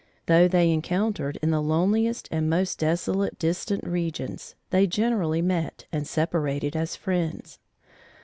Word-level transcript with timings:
Though 0.25 0.47
they 0.47 0.71
encountered 0.71 1.37
in 1.43 1.51
the 1.51 1.61
loneliest 1.61 2.27
and 2.31 2.49
most 2.49 2.79
desolate 2.79 3.37
distant 3.37 3.85
regions, 3.85 4.55
they 4.71 4.87
generally 4.87 5.43
met 5.43 5.85
and 5.91 6.07
separated 6.07 6.75
as 6.75 6.95
friends. 6.95 7.59